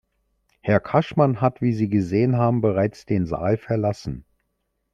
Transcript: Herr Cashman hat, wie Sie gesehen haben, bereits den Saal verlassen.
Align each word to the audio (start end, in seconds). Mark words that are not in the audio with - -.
Herr 0.61 0.79
Cashman 0.79 1.41
hat, 1.41 1.61
wie 1.61 1.73
Sie 1.73 1.87
gesehen 1.87 2.35
haben, 2.35 2.61
bereits 2.61 3.05
den 3.05 3.27
Saal 3.27 3.55
verlassen. 3.57 4.25